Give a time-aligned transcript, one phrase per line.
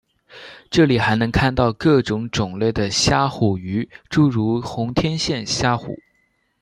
[0.71, 5.95] 这里还能看到各种种类的虾虎鱼诸如红天线虾虎。